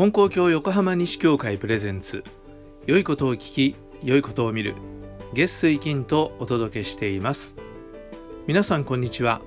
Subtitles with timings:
[0.00, 2.24] 金光教横浜西教会プレゼンツ。
[2.86, 4.74] 良いことを聞き良いことを見る。
[5.34, 7.58] 月水金とお届けしています。
[8.46, 9.42] 皆さんこんにちは。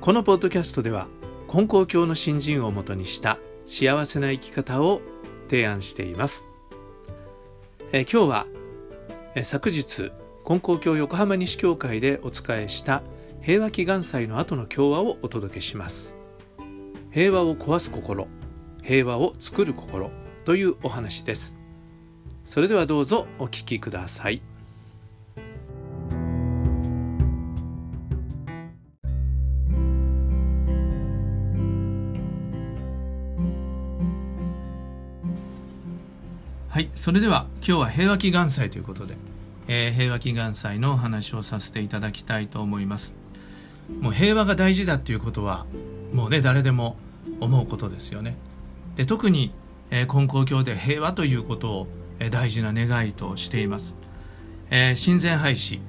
[0.00, 1.08] このポッドキャストでは
[1.48, 5.00] 金光教の新人をもとにした幸せな生き方を
[5.50, 6.46] 提案しています。
[7.90, 8.46] え今日は
[9.34, 10.12] え昨日
[10.46, 13.02] 金光教横浜西教会でお伝えした
[13.42, 16.14] 平和祈願祭の後の教話をお届けします。
[17.10, 18.28] 平和を壊す心。
[18.86, 20.12] 平和を作る心
[20.44, 21.56] というお話です。
[22.44, 24.40] それではどうぞお聞きください。
[36.68, 39.16] はいそれでは今日は平和祈願祭ということで、
[39.66, 43.16] えー、平和祈願祭のお話をさせていただきたいと思います。
[44.00, 45.66] もう平和が大事だっていうことは
[46.12, 46.96] もうね誰でも
[47.40, 48.36] 思うことですよね。
[48.96, 49.52] で特に、
[49.90, 51.86] えー、金光教で平和ということを、
[52.18, 53.96] えー、大事な願いとしています、
[54.70, 55.80] えー、親善廃止、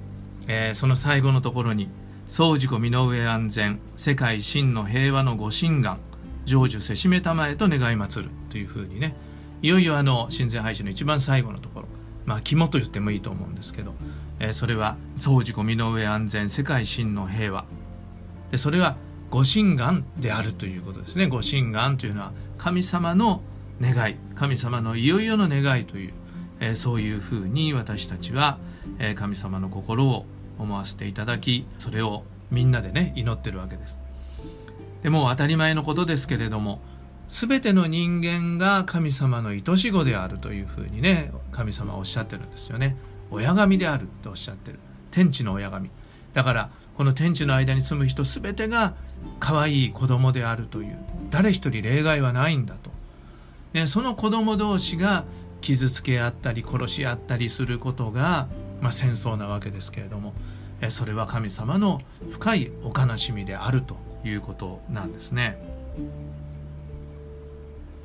[0.48, 1.90] えー、その最後のところに
[2.28, 6.00] 総事故身の上安全世界真の平和のご神願
[6.48, 8.32] 成就せしめたまえと願い祭る。
[8.50, 9.16] というふうにね。
[9.62, 11.88] いよいよあの親善廃止の一番最後のところ。
[12.26, 13.94] まあ肝と言ってもいいと思うんですけど、
[14.40, 17.66] えー、それは総事故身の上安全世界真の平和。
[18.52, 18.96] でそれは
[19.30, 21.28] ご神願であるということですね。
[21.28, 23.42] ご神願というのは神様の
[23.82, 26.14] 願い神様のいよいよの願いという、
[26.60, 28.58] えー、そういうふうに私たちは、
[29.00, 30.26] えー、神様の心を
[30.58, 34.00] 思わせていただきそれをみんなでね祈ってるわけです。
[35.04, 36.82] でも当たり前のことですけれども
[37.28, 42.98] 全ての人間が神様の愛し子であるというふうにね神様はおっしゃってるんですよね。
[43.30, 44.80] 親神であるっておっしゃってる。
[45.12, 45.90] 天地の親神。
[46.34, 48.96] だからこの天地の間に住む人全てが
[49.40, 50.98] 可愛い子供であるという
[51.30, 52.90] 誰一人例外はないんだと、
[53.74, 55.26] ね、その子供同士が
[55.62, 58.48] 傷つけ合ったり殺し合ったりすることが、
[58.82, 60.34] まあ、戦争なわけですけれども
[60.90, 62.02] それは神様の
[62.32, 65.58] 深いお悲しみであるということなんですね。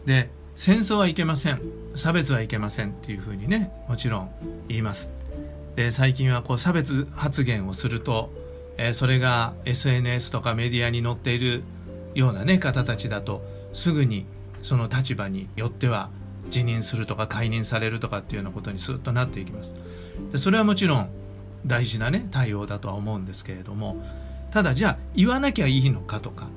[0.06, 1.60] で戦争はいけません
[1.94, 4.30] 差別はいけませんっていうふうにねもちろん
[4.68, 5.10] 言います。
[5.76, 8.30] で最近はこう差別発言をすると
[8.84, 11.62] えそれが SNS とかメディアに載っている
[12.14, 14.26] ような、ね、方たちだとすぐに
[14.62, 16.10] その立場によっては
[16.48, 19.74] 辞任するとか解任されるとかっていうようなことにスッとなっていきます
[20.32, 21.10] でそれはもちろん
[21.64, 24.04] 大事なね対応だとは思うんですけれども
[24.50, 26.48] ただじゃあ言わなきゃいいのかとか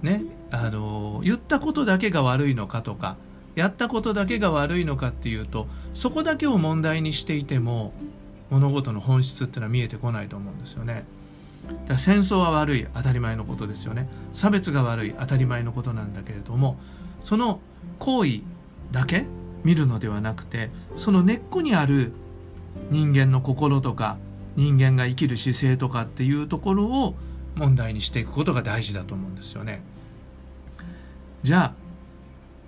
[0.00, 3.16] ねあの言ったことだけが悪いのかとか
[3.56, 7.92] やったことだけが悪いのかっていうとそこだけを問題にしていても
[8.50, 11.04] 物事の本質っていうのは見えてこないと思うんですよね。
[11.86, 16.78] だ戦争は悪い当たり前のことですよね差別が悪い当たり前のことなんだけれども
[17.22, 17.60] その
[17.98, 18.40] 行為
[18.92, 19.24] だけ
[19.64, 22.12] 見るのではなくてその根っこにある
[22.90, 24.18] 人間の心とか
[24.56, 27.14] 人間が生きる姿勢とかっていうところを
[27.56, 29.82] 問題にしていくことが大事だと思うんですよね。
[31.42, 31.74] じゃあ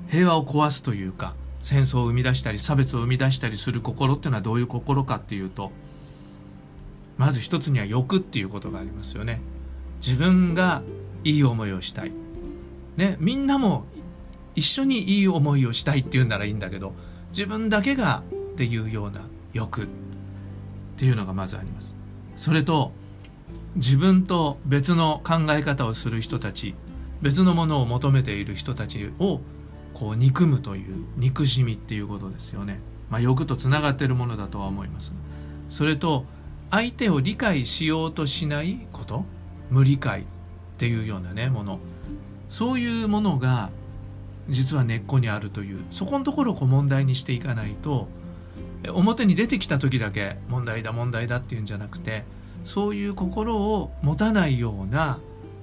[0.08, 5.72] 平和を壊すというか戦争を生み出したり差別を生み出したりする心っていうのはどういう心かっていうと
[7.16, 9.40] まず一つには欲っていうことがありますよね。
[10.04, 10.82] 自分が
[11.24, 12.12] いい思いをしたい。
[12.96, 13.86] ねみんなも
[14.54, 16.94] 一緒にいい思いをしたいっていうならいいんだけど
[17.30, 18.22] 自分だけが
[18.52, 19.86] っていうような欲っ
[20.96, 21.94] ていうのがまずあります。
[22.36, 22.92] それと
[23.76, 26.74] 自分と別の考え方をする人たち
[27.20, 29.40] 別のものを求めている人たちを
[29.94, 35.12] こう憎むという憎しみっていうことですよね、まあ、欲とつながっているものだとは思います。
[35.68, 36.24] それと
[36.70, 39.24] 相手を理解しようとしないこと
[39.70, 40.24] 無理解っ
[40.78, 41.78] ていうようなねもの。
[42.48, 43.70] そういうものが
[44.48, 48.06] 実は根っこにあるというそこのところをこう問題にしていかないと
[48.88, 52.24] 表に出てきた時だけ問題だ問題だっていうんじゃなくて
[52.64, 55.18] そういう心を持たないような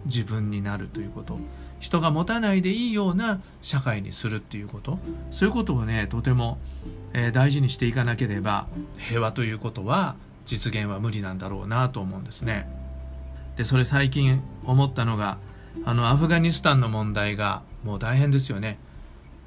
[0.06, 1.38] 自分になるということ。
[1.80, 5.00] 人が持たないでいいような社会にするっていうこと。
[5.32, 6.58] そういうことをねとても、
[7.12, 8.68] えー、大事にしていかなければ
[8.98, 10.16] 平和ということは
[10.46, 12.68] 実現は無理なんだろうなと思うんですね。
[13.56, 15.38] でそれ最近思ったのが
[15.86, 18.80] あのアフガニスタンの問題がもう大変ですよね。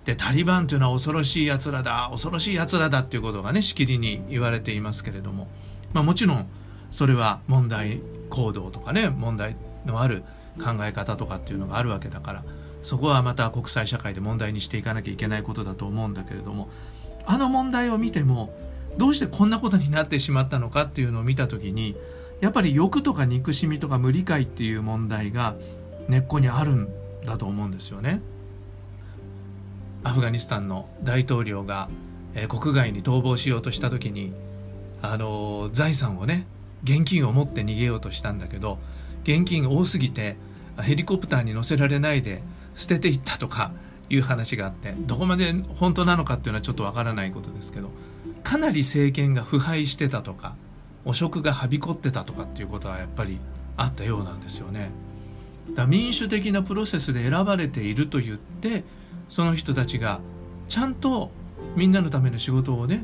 [0.04, 5.48] でタリバンというのは恐ろしいやつらだ恐ろしいやつらだっていうことがねしきりに言われていますけれども、
[5.92, 6.46] まあ、もちろん
[6.92, 8.00] それは問題
[8.30, 10.22] 行動とかね問題のある
[10.62, 12.44] 考え方とかっていうのがあるわけだから
[12.84, 16.70] そこはまた国際社会で問題にしていかなきゃいけないことだと思うんだけれども
[17.26, 18.54] あの問題を見ても
[18.96, 21.96] どうしてこんなことになってしまったのかっていうのを見た時に
[22.40, 25.56] やっぱり欲とか憎しみとか無理解っていう問題が
[26.08, 26.88] 根っこにあるん
[27.24, 28.20] だと思うんですよね。
[30.04, 31.88] アフガニスタンの大統領が、
[32.34, 34.32] え、国外に逃亡しようとした時に、
[35.02, 36.46] あの、財産をね
[36.86, 38.78] 現金を持って逃げようとしたんだけど
[39.24, 40.36] 現金多すぎて
[40.80, 42.42] ヘリコプターに乗せられないで
[42.74, 43.72] 捨てていったとか
[44.08, 47.90] いう話があってどこまで本当なのかっていうのはちょっとわからないことですけど
[48.46, 50.54] かなり政権が腐敗してたとか
[51.04, 53.40] 汚職がはびこってたとかっていうことはやっぱり
[53.76, 54.92] あったようなんですよね。
[55.74, 58.84] だ民主的なプロセスで選ばれていると言って
[59.28, 60.20] その人たちが
[60.68, 61.32] ちゃんと
[61.74, 63.02] みんなのための仕事をね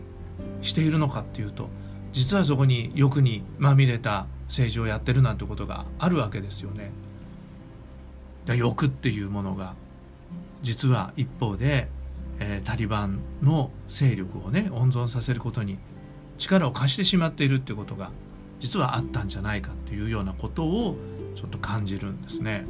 [0.62, 1.68] しているのかっていうと
[2.12, 6.92] 実はそこに欲にまみれた政治をやってるなんてことがあるわけですよね。
[8.46, 9.74] だ欲っていうものが
[10.62, 11.88] 実は一方で、
[12.44, 15.78] えー、タリバンの勢力をね温存させることに
[16.38, 18.10] 力を貸してしまっているってことが
[18.58, 20.96] 実はあったんじゃないかっていうようなことを
[21.36, 22.66] ちょっと感じるんですね。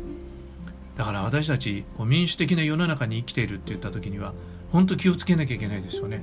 [0.97, 4.35] だから私たち民主的な世の中に生きているって言った時には
[4.71, 6.23] 本当気をつけなきゃいけないですよね。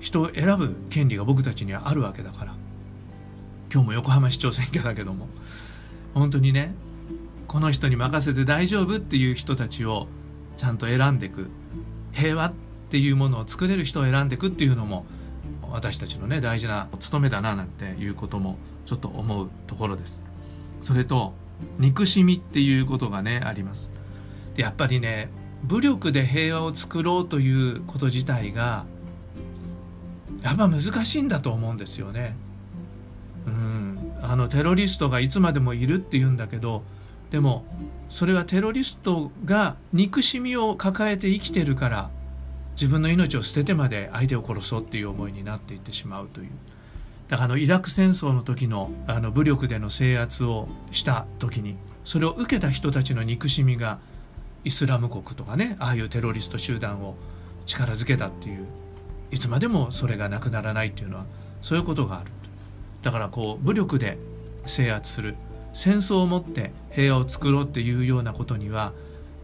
[0.00, 2.54] 人を選ぶ権利が僕たちにはあるわけだから
[3.72, 5.28] 今日も横浜市長選挙だけども
[6.14, 6.74] 本当にね
[7.46, 10.08] この人に任せて大丈夫っていう人たちを
[10.56, 11.50] ちゃんと選んでいく
[12.12, 12.52] 平和っ
[12.90, 15.06] ていうものを作れる人を選んでいくっていうのも
[15.70, 20.20] 私たちのね大事な務めだななんていうこともちょっと思うところです。
[20.80, 21.32] それと
[21.78, 23.90] 憎しみっていうことがねあります。
[24.56, 25.28] でやっぱりね
[25.62, 28.84] 武力で平和を作ろうということ自体が
[30.42, 32.34] やっぱ難しいんだと思うんですよね。
[33.46, 36.82] うん、あのテロリストがいつまでもいるって言うんだけど
[37.30, 37.64] でも
[38.08, 42.10] それはテロリストが憎しみを抱えて生きてるから
[42.80, 46.48] 自分の命を捨ててまで相手を殺そうっていう思いになっていってしまうという。
[47.28, 53.98] だからあのイラク戦争の時のあの武力での制圧をした時にそれを受けた人たちの憎しみが
[54.64, 57.16] イスラム国とかねああいうテロリスト集団を
[57.66, 58.64] 力づけたっていう
[59.30, 61.26] いつまでもそれがなくならないっていうのは
[61.60, 62.30] そういうことがある。
[63.02, 64.16] だからこう武力で
[64.64, 65.36] 制圧する
[65.74, 68.94] 戦争をもって平和を作ろうっていうようなことには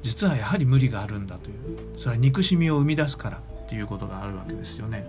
[0.06, 5.05] 実はやはり無理があるんだというそれは憎しみを生み出すからっていうことがあるわけですよね。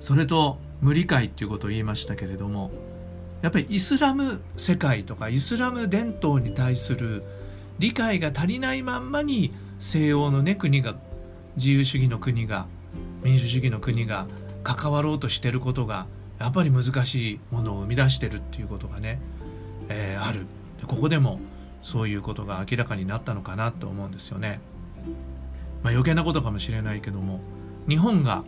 [0.00, 2.72] それと無理解っていうことを言いましたけれども
[3.42, 7.22] やっぱりイスラム世界とかイスラム伝統に対する
[7.78, 10.96] 理解が足りないまんまに西洋のね国が
[11.56, 12.66] 自由主義の国が
[13.22, 14.26] 民主主義の国が
[14.64, 16.06] 関わろうとしてることが
[16.40, 19.20] やっぱり難しいものを生み出してるっていうことがね、
[19.88, 20.46] えー、ある
[20.86, 21.38] ここでも
[21.82, 24.60] そういうことが明らかになったのかなと思うんですよね。
[25.82, 27.40] まあ、余計なことかもしれないけども
[27.88, 28.44] 日本が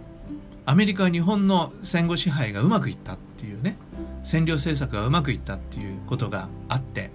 [0.67, 3.76] アメリカは日本の戦後支配がうまくいったっていうね
[4.23, 7.11] 占領政策がうまくいったっていうことがあって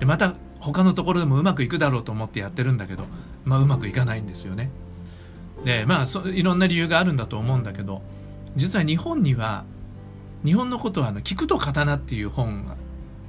[0.00, 3.04] でまた他のところでもうまくいくだろうと思ってやってるんだけど、
[3.44, 4.70] まあ、うまくいかないんですよね。
[5.64, 8.02] でまあそいろんな理由があるんだと思うんだけど
[8.56, 9.64] 実は日本には
[10.44, 12.64] 日本のことはあの「聞くと刀」っていう本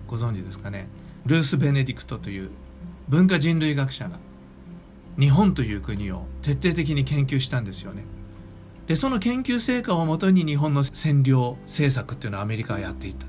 [0.07, 0.87] ご存知ですかね？
[1.25, 2.49] ルース・ベネディクトという
[3.07, 4.19] 文化人類学者が
[5.19, 8.03] 日本という国を徹底的に研究したんですよね。
[8.87, 13.25] でその研究成果をもとに日本の占領政策っていうのをアメリカはやっていた。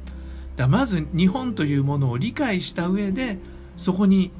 [0.56, 3.38] だまず日本というものを理解した上で
[3.76, 4.30] そこに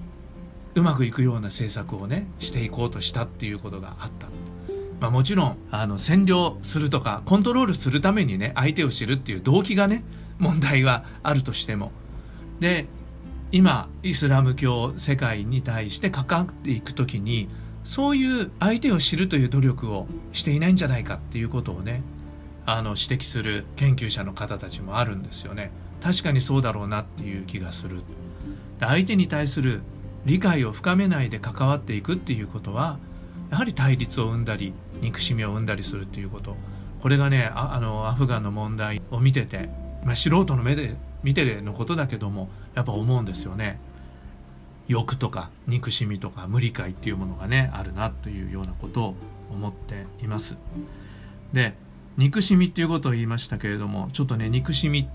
[0.75, 4.29] うまくいくような政策をねしていこうとしたっていうことがあった。
[5.01, 10.05] まあ、もちろんあの占領するとかコントロールするためにね相手を知るっていう動機がね
[10.39, 11.91] 問題はあるとしても
[12.61, 12.87] で
[13.53, 17.49] 今イスラム教世界に対して関わっていく時に
[17.85, 22.03] そういう相手を知るという努力をしていないんじゃないかっていうことをね
[22.65, 25.71] あの指摘する研究者の方たちもあるんですよね。
[26.01, 28.03] 確かにそうだろうなっていう気がする。
[28.81, 29.83] 相手に対する
[30.25, 32.99] 理解を深めないで関わっていくっていうことは
[33.51, 36.57] やはり対立を生んだり憎しみを生んだりするっていうこと。
[37.01, 39.69] これがねあのアフガンの問題を見てて、
[40.05, 43.79] まあ、素人の目で見てのことだけどもやっぱ思うんですよね
[44.89, 49.15] 欲とか憎しみとか無理解っていうものがねあるなというようなことを
[49.51, 50.57] 思っています
[51.53, 51.75] で
[52.17, 55.07] 憎しみっていうことを言いましたけれどもちょっとね憎しみっ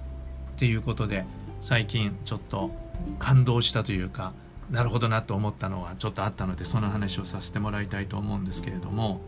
[0.57, 1.25] ていうことで
[1.61, 2.71] 最近ちょっと
[3.19, 4.33] 感動したというか
[4.71, 9.21] なるほどなと思ったのはちょっとあったのでその話をさせてもらいたいと思うんですけれども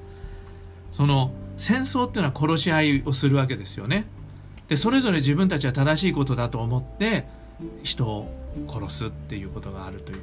[0.91, 4.05] その戦争っていうのは殺し合いをするわけですよね。
[4.70, 7.26] でそれぞれ自分たちは正しいことだと思って
[7.84, 8.32] 人を
[8.68, 10.22] 殺すっていうことがあるという。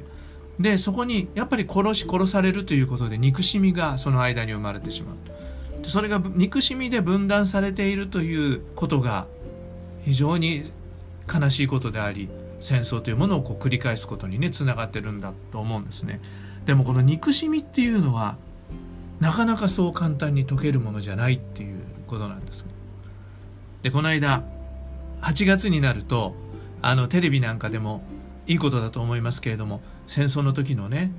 [0.59, 9.27] でそこにやっぱり殺し殺されるということで憎しみがその間に生まれてしまうでそれが憎しみで分断されているということが
[10.03, 10.71] 非常に
[11.31, 12.27] 悲しいことであり
[12.59, 16.21] 戦争というものをこう繰り返すことにねつながってるんだと思うんですね。
[16.65, 18.37] でもこの憎しみっていうのは
[19.19, 21.77] なかなかそう簡単に解けるものじゃないっていう
[22.07, 22.71] ことなんですね
[23.87, 24.43] でこの間
[25.21, 26.35] 8月になると
[26.81, 28.01] あのテレビなんかでも
[28.45, 31.09] いいことだと思いますけれども戦争の時のね、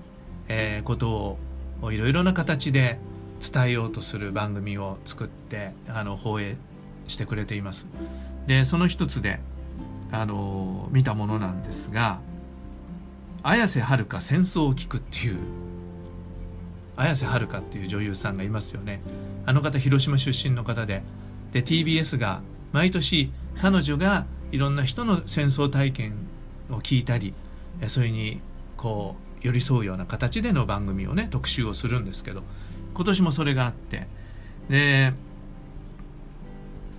[0.48, 1.38] えー、こと
[1.80, 2.98] をいろいろな形で
[3.40, 6.58] 伝えようとする番組を作ってあの放映
[7.06, 7.86] してくれています。
[8.46, 9.40] でその一つで
[10.12, 12.20] あの見たものなんですが
[13.42, 15.38] 綾瀬はるか戦争を聞くっていう
[16.98, 19.00] 綾瀬はるかっていう女優さんがいますよね。
[19.46, 21.02] あの方広島出身の方で
[21.52, 26.14] で TBS が毎年彼女がいろんな人の戦争体験
[26.70, 27.34] を聞いたり
[27.86, 28.40] それに
[28.76, 32.42] こう寄り添うような形での番組をね特集をするんですけど
[32.94, 34.06] 今年もそれがあって
[34.68, 35.12] で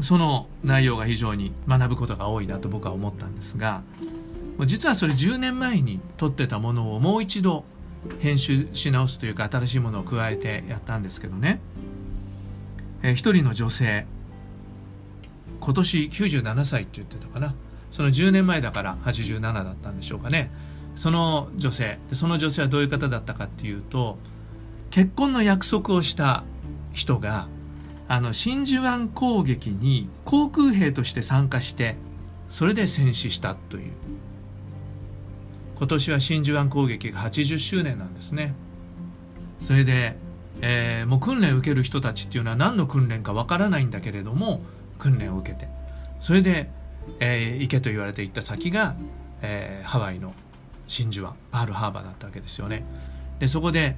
[0.01, 3.81] その内容が非常に学ぶことが多いなと僕は思ったんですが
[4.65, 7.65] 実はそれ10年前に撮ってたものをもう一度
[8.19, 11.59] 編集し直すというか新しいものを加えてやったんですけどね、
[13.03, 14.05] えー、一人の女性
[15.59, 17.55] 今年97歳って言ってたかな。
[17.91, 20.51] その10年前だから87だったんでしょうかね。
[20.95, 21.99] その女性。
[22.13, 24.17] その女性はどういう方だったかっていうと
[24.91, 26.43] 結婚の約束をした
[26.93, 27.47] 人が
[28.07, 31.95] あの真珠湾攻撃に航空兵として参加して
[32.49, 33.91] それで戦死したという。
[35.77, 38.53] 今年は真珠湾攻撃が80周年なんですね。
[39.61, 40.17] それで、
[40.61, 44.61] えー、もう訓練を受ける人たちっていうのは何の訓練かわからないんだけれども
[44.99, 45.67] 訓練を受けて。
[46.19, 46.69] それで、
[47.19, 48.95] えー、行けと言われて行った先が、
[49.41, 50.33] えー、ハワイの
[50.87, 52.83] 真珠湾パールハーバーだったわけですよね。
[53.39, 53.95] でそこで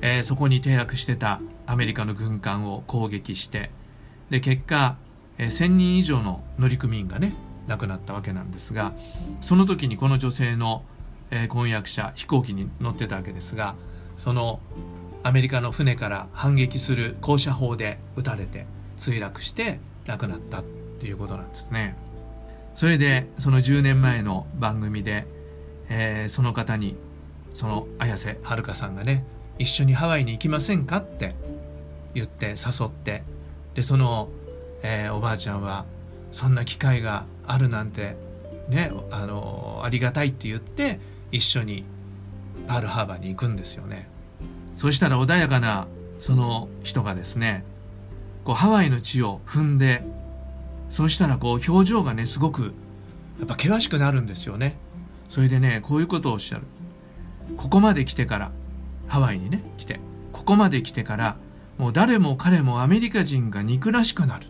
[0.00, 3.70] えー、そこに停泊してたアメリカの軍艦を攻撃して
[4.30, 4.96] で結果、
[5.38, 7.34] えー、1,000人以上の乗組員がね
[7.66, 8.92] 亡くなったわけなんですが
[9.40, 10.84] その時にこの女性の、
[11.30, 13.74] えー、婚約者飛行機に乗ってたわけですが
[14.18, 14.60] その
[15.22, 18.66] アメリカの船から反撃する高射砲で撃たれて
[18.98, 20.64] 墜落して亡くなったっ
[21.00, 21.96] ていうことなんですね。
[22.74, 25.26] それでその10年前の番組で、
[25.88, 26.96] えー、その方に
[27.54, 29.24] その綾瀬はるかさんがね
[29.58, 31.34] 一緒にハワイに行きませんかって
[32.14, 33.22] 言って誘って
[33.74, 34.30] でその、
[34.82, 35.84] えー、おばあちゃんは
[36.30, 38.16] そんな機会があるなんて
[38.68, 40.98] ねあのありがたいって言って
[41.30, 41.84] 一緒に
[42.66, 44.08] パールハーバーに行くんですよね
[44.76, 45.86] そしたら穏やかな
[46.18, 47.64] その人がですね
[48.44, 50.02] こうハワイの地を踏んで
[50.90, 52.72] そうしたらこう表情がねすごく
[53.38, 54.76] やっぱ険しくなるんですよね。
[55.28, 56.62] それでねこういうことをおっしゃる。
[57.56, 58.52] ここまで来てから
[59.08, 60.00] ハワイにね来て。
[60.32, 61.36] ここまで来てから
[61.78, 64.46] もう誰も彼もアメリカ人が憎らしくなる。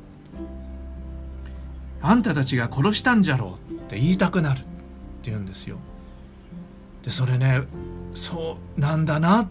[2.00, 4.60] あんたたちが殺したんじゃろうって言いたくなる。
[4.60, 5.78] って言うんですよ。
[7.04, 7.62] でそれね
[8.14, 9.48] そうなんだなっ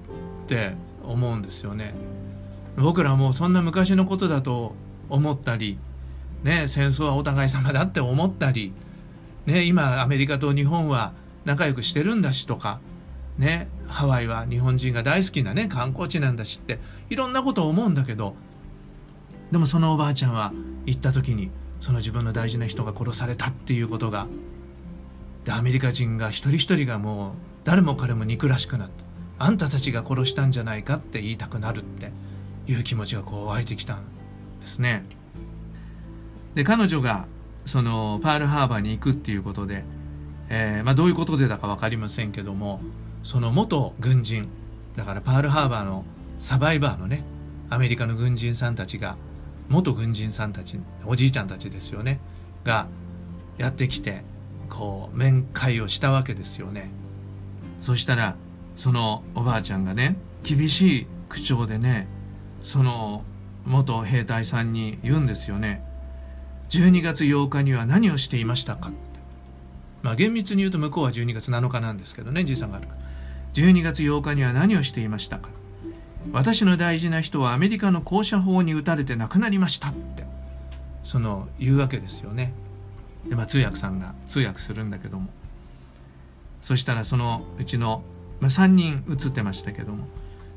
[0.47, 1.93] て思うんですよね
[2.77, 4.73] 僕らもそんな昔のことだと
[5.09, 5.77] 思ったり
[6.43, 8.73] ね戦争はお互い様だって思ったり
[9.45, 11.13] ね今アメリカと日本は
[11.45, 12.79] 仲良くしてるんだしとか
[13.37, 18.35] ねハワイは日本人が大好きなね観光地なんだしっていろんなことを思うんだけど
[19.51, 20.53] でもそのおばあちゃんは
[20.85, 21.51] 行った時に
[21.81, 24.27] その自分の大事な人が殺されたっていうことが
[25.43, 27.31] でアメリカ人が一人一人がもう
[27.63, 29.11] 誰も彼も憎らしくなった。
[29.43, 32.11] あんたたちが殺したんじゃないかって言いたくなるって。
[32.71, 34.03] いう気持ちがこう湧いてきたん
[34.59, 35.03] ですね。
[36.55, 37.25] で彼女が
[37.65, 39.83] そのパールハーバーに行くっていうことで、
[40.49, 42.81] えーまあ、どういうことでだか分かりませんけども
[43.23, 44.49] その元軍人
[44.95, 46.03] だからパールハーバーの
[46.39, 47.23] サバイバーのね
[47.69, 49.15] アメリカの軍人さんたちが
[49.69, 52.19] 元軍人さんたちおじいちゃんたちですよね
[52.65, 52.87] が
[53.57, 54.23] やってきて
[54.69, 56.89] こう面会をしたわけですよね
[57.79, 58.35] そしたら
[58.75, 62.07] そのおばあちゃんがね厳しい口調でね
[62.63, 63.23] その
[63.65, 65.83] 元兵隊さんに言うんですよね。
[66.69, 68.91] 12月8日には何をしていましたか？
[70.01, 73.01] まあ厳密に言うと向こうは12月7日なんですけどねじいさんがあるから
[73.53, 75.49] 12月8日には何をしていましたか？
[76.31, 80.29] 私の大事な人はアメリカの高射砲に撃たれて亡くなりましたって。
[81.03, 82.53] その言うわけですよね。
[83.27, 85.29] で、まあ、通訳さんが通訳するんだけども。
[86.61, 88.03] そしたらそのうちの、
[88.39, 90.05] まあ、3人映ってましたけども。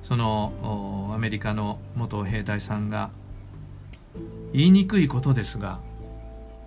[0.04, 3.10] そのアメリカの元兵隊さんが
[4.52, 5.80] 言いにくいことですが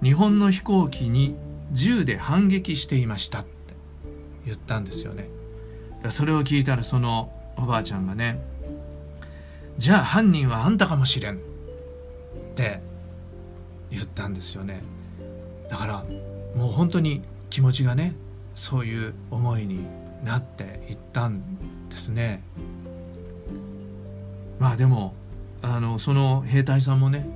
[0.03, 1.35] 日本の飛行機に
[1.71, 3.49] 銃で反撃していましたって
[4.45, 5.29] 言ったんですよね。
[6.09, 8.39] それを聞いたらそのおばあちゃんがね
[9.77, 11.37] じゃあ犯人はあんたかもしれんっ
[12.55, 12.81] て
[13.91, 14.81] 言ったんですよね。
[15.69, 16.05] だから
[16.55, 18.15] もう本当に気持ちがね
[18.55, 19.85] そういう思いに
[20.23, 21.41] なっていったん
[21.89, 22.41] ですね。
[24.59, 25.13] まあでも
[25.61, 27.27] あのその兵隊さんもね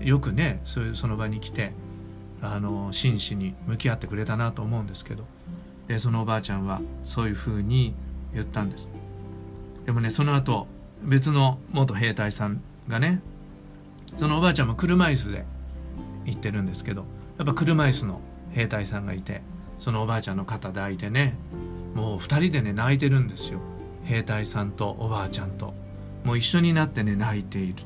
[0.00, 1.72] よくねそういうその場に来て
[2.42, 5.24] あの真摯に向き合ってくれたなと思うんですけど
[5.88, 7.94] でそのおばあちゃんはそういうふうに
[8.34, 8.90] 言ったんです。
[9.84, 10.66] でもねその後
[11.02, 13.22] 別の元兵隊さんがね
[14.16, 15.44] そのおばあちゃんも車椅子で
[16.24, 17.04] 行ってるんですけど
[17.38, 18.20] やっぱ車椅子の
[18.50, 19.42] 兵隊さんがいて
[19.78, 21.36] そのおばあちゃんの肩抱いてね
[21.94, 23.60] もう2人でね泣いてるんですよ。
[24.04, 25.74] 兵隊さんとおばあちゃんと。
[26.26, 27.82] もう一緒になってね泣いていると。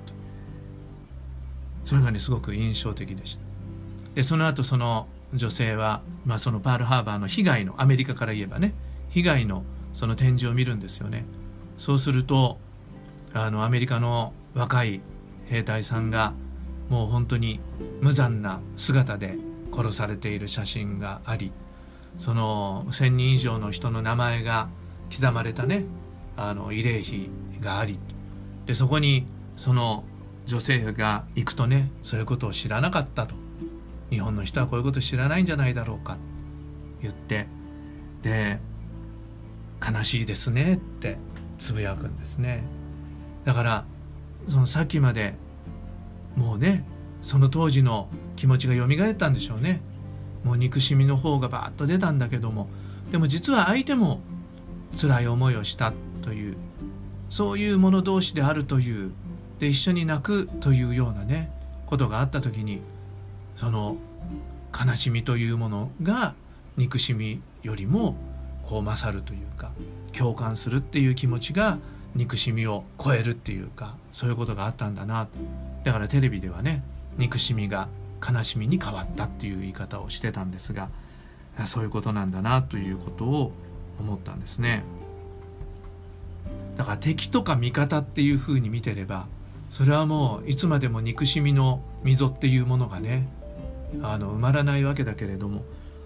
[1.85, 3.43] それがねすごく印象的でした。
[4.15, 8.73] でその後その女性は、まあ、そのパールハーバーの被害のアメリカから言えばね
[9.11, 11.27] 被害のその展示を見るんですよね。
[11.77, 12.59] そうすると
[13.35, 15.03] あのアメリカの若い
[15.45, 16.33] 兵隊さんが
[16.89, 17.61] もう本当に
[18.01, 19.37] 無残な姿で
[19.71, 21.53] 殺されている写真があり
[22.19, 24.69] その1,000人以上の人の名前が
[25.15, 25.85] 刻まれたね
[26.39, 27.29] あの慰霊碑
[27.61, 27.99] があり。
[28.71, 30.05] でそこにその
[30.47, 33.35] 女性が行くとねそういうことを知らなかったと。
[34.11, 36.19] 日本の人はこういうこと知らないんじゃないだろうか。
[37.03, 37.49] 言って。
[38.23, 38.61] で
[39.85, 41.19] 悲しいですねって
[41.59, 42.63] つぶやくんですね。
[43.45, 43.85] だから
[44.47, 45.35] そのさっきまで
[46.37, 46.85] もうね
[47.23, 49.81] その当時の気持ちが蘇ったんでしょうね。
[50.45, 52.69] もう憎しみの方がバーッと出たんだけども。
[53.11, 54.21] でも実は相手も
[54.97, 56.57] 辛い思いをしたという
[57.31, 59.13] そういう者同士であるという
[59.61, 61.51] で一緒に泣くというようなね
[61.87, 62.83] ことがあった時に
[63.57, 63.97] その
[64.79, 66.35] 悲しみというものが
[66.77, 68.17] 憎しみよりも
[68.65, 69.71] こう勝るというか
[70.13, 71.79] 共感するっていう気持ちが
[72.15, 75.29] 憎しみを超えるっていうかそういうことがあったんだな。
[75.85, 76.83] だからテレビではね
[77.17, 77.89] 憎しみが
[78.27, 80.91] 悲しみに変わったっていう言い方をしてたんですが
[81.67, 83.53] そういうことなんだなということを
[83.99, 84.85] 思ったんですね。
[86.81, 89.27] だから敵とか味方っていうふうに見てれば
[89.69, 93.29] それはもういつまでも憎しみの溝っていうものがね
[94.01, 95.63] あの埋まらないわけだけれども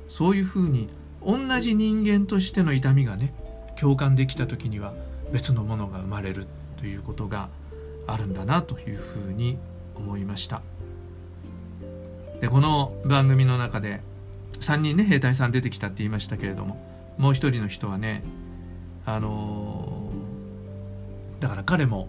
[0.09, 0.89] そういうふうに
[1.25, 3.33] 同じ人間としての痛みがね
[3.79, 4.95] 共感できた時には
[5.31, 7.51] 別のものが生まれるということが
[8.09, 9.59] あるんだなというふうに
[9.95, 10.61] 思いました。
[12.41, 14.01] でこの番組の中で
[14.55, 16.85] 3人ね兵隊さん出てきたって言いましたけれども
[17.17, 18.25] もう一人の人はね
[19.07, 19.94] あの、
[21.45, 22.09] だから彼も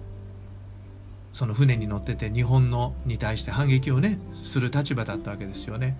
[1.33, 5.97] その船に乗ってて日本のに対して反撃をねする立場だったわけですよね。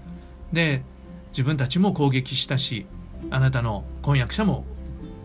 [0.53, 0.83] で
[1.31, 2.85] 自分たちも攻撃したし
[3.31, 4.63] あなたの婚約者も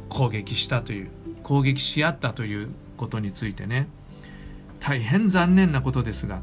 [0.08, 1.10] 攻撃したという
[1.44, 3.86] 攻撃し合ったということについてね
[4.80, 6.40] 大変残念なことですが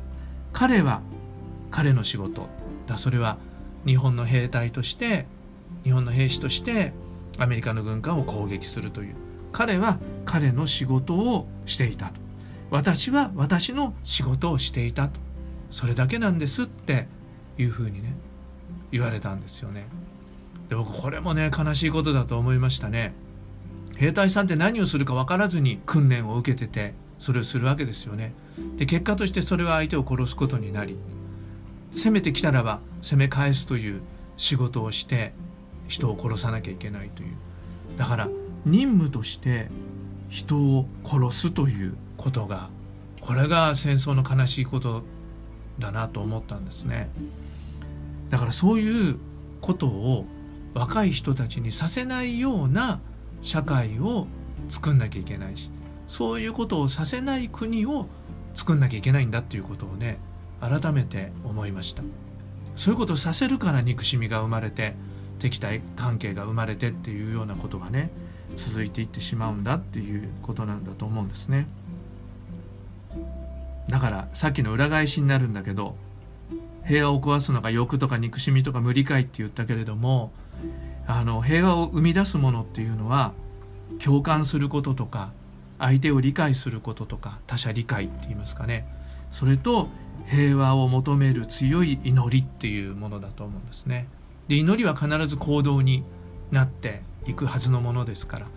[0.54, 1.02] 彼は
[1.70, 2.48] 彼の仕事
[2.86, 3.40] だそれは
[3.86, 5.26] 日本の兵隊として
[5.84, 6.94] 日本の兵士として
[7.38, 9.27] アメリカの軍艦を攻撃するという
[9.58, 12.22] 彼は彼の仕事をしていたと。
[12.70, 15.20] 私は私の仕事をしていたと。
[15.72, 17.08] それだけなんですって
[17.58, 18.14] いうふうにね
[18.92, 19.88] 言われたんですよね。
[20.70, 23.16] で僕これもね悲しいことだと思いましたね。
[23.96, 28.36] 兵隊さんって何をするか分からずに訓練を受けててそれをするわけですよね。
[28.76, 31.00] で結果としてそれは相手を殺すことになり
[31.96, 34.02] 攻めてきたらば攻め返すという
[34.38, 35.34] 仕事をして
[35.88, 37.30] 人を殺さなきゃいけないという。
[37.98, 38.30] だから
[38.66, 39.70] 任務として
[40.30, 42.70] 人を殺すということが
[43.22, 45.04] これが戦争の悲しいこと
[45.80, 47.10] だなと思ったんですね。
[48.30, 49.18] だからそういう
[49.62, 50.26] ことを
[50.74, 53.00] 若い人たちにさせないような
[53.42, 54.28] 社会を
[54.70, 55.72] 作んなきゃいけないし
[56.08, 58.08] そういうことをさせない国を
[58.54, 60.20] 作んなきゃいけないんだっていうことをね
[60.60, 62.04] 改めて思いました。
[62.76, 64.96] そういうことをさせるから憎しみが生まれて
[65.40, 68.12] 敵対関係が生まれてっていうようなことがね
[68.58, 71.68] 続いていってしまうんだっていうことなんだと思うんですね
[73.88, 75.96] だからさっきの裏返しになるんだけど
[76.86, 80.32] 平和を壊すのが欲とか憎しみとか無理解って言ったけれども
[81.06, 83.34] あの平和を生み出すものっていうのは
[84.04, 85.32] 共感することとか
[85.80, 88.86] 相手を理解することとか他者理解って言いますかね
[89.30, 89.88] それと
[90.26, 94.08] 平和を求める強い祈りっていうものだと思うんですね。
[94.48, 96.04] で祈りは必ず行動に
[96.52, 98.48] なっていくはずのものですから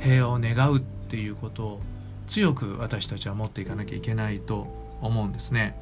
[0.00, 1.80] 平和を願うっていうことを
[2.26, 4.66] 強く私たちは持っていかなきゃいけないと
[5.02, 5.78] 思うんですね。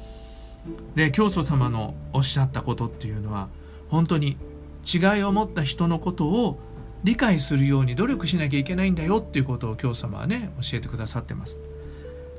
[0.95, 3.49] で教祖様のおっしゃったことっていうのは
[3.89, 4.37] 本当に
[4.85, 6.59] 違いを持った人のことを
[7.03, 11.59] 理解するように努力しなきゃいけないんだよっていうことを教祖様はね教えてくださってます。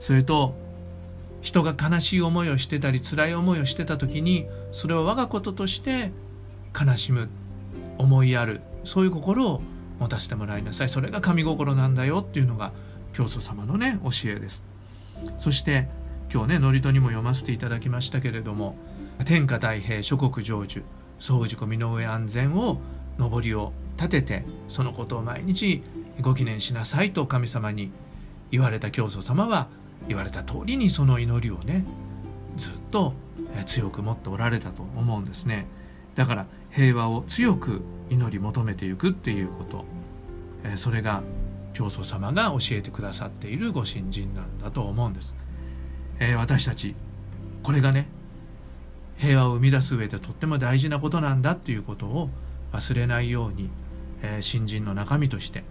[0.01, 0.55] それと
[1.41, 6.11] 人が悲しい思いをしてたり辛い思いをしてた時にそれを我がこととして
[6.79, 7.29] 悲しむ
[7.99, 9.63] 思いやるそういう心を
[10.05, 10.91] 持たせてもらいなさい。
[10.91, 12.73] それが神心なんだよっていうのが
[13.15, 14.63] 教祖様のね教えです。
[15.39, 15.89] そして
[16.33, 18.77] 今日ね祝詞にも読ませていただきましたけれども
[19.25, 20.83] 天下太平諸国成就
[21.19, 22.79] 総事故身の上安全を
[23.19, 25.83] 上りを立ててそのことを毎日
[26.21, 27.91] ご記念しなさいと神様に
[28.51, 29.69] 言われた教祖様は
[30.07, 31.85] 言われた通りにその祈りをね
[32.57, 33.15] ずっと
[33.65, 35.67] 強く持っておられたと思うんですね。
[36.15, 39.94] だから平和を強く祈り求めていくっていうこと。
[40.77, 41.23] それが
[41.73, 45.35] 教祖様が教えてくださっているご信心なんだと思うんです、
[46.21, 46.95] え私たち
[47.63, 48.07] これがね
[49.17, 52.31] 平和を生み出す上でとっても大事なことなんだっていうことを
[52.73, 53.71] 忘れないように、
[54.23, 55.63] え新人の中身として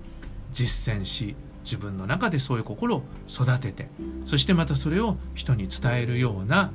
[0.52, 3.88] 実践し自分の中でそういう心を育てて
[4.26, 6.72] そしてまたそれを人に伝えるような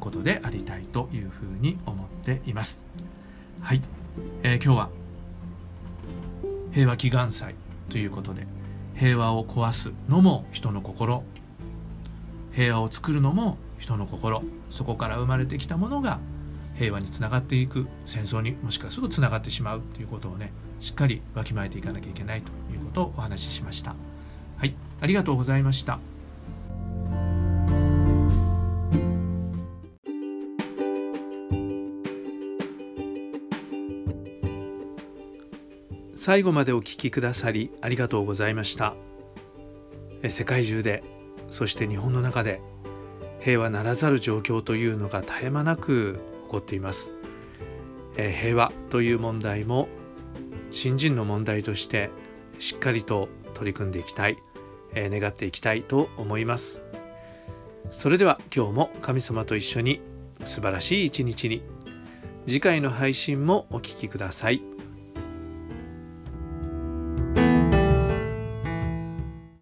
[0.00, 2.80] ことでありたいというふうに思っています。
[3.60, 3.82] はい、
[4.42, 4.90] えー、今日は
[6.72, 7.54] 平和祈願祭
[7.88, 8.46] ということで
[8.94, 11.22] 平和を壊すのも人の心。
[12.52, 14.42] 平和を作るのも人の心。
[14.68, 16.20] そこから生まれてきたものが
[16.74, 23.94] 平和につながっていく戦争にもしかするとつながってしまうということをねしっかりわきまえていかなきゃいけないということをお話ししました。
[24.56, 24.74] はい。
[25.00, 25.98] ありがとうございました。
[36.22, 38.94] 最後までお聞きくださりありがとうございました。
[40.28, 41.02] 世界中で
[41.48, 42.60] そして日本の中で
[43.38, 47.14] 平和ならざる状況というのが絶え間なく起こっています、
[48.18, 49.88] え平和という問題も
[50.70, 52.10] 新人の問題として
[52.58, 54.36] しっかりと取り組んでいきたい、
[54.94, 56.84] え願っていきたいと思います。
[57.92, 60.02] それでは今日も神様と一緒に
[60.44, 61.62] 素晴らしい一日に
[62.46, 64.69] 次回の配信もお聴きください。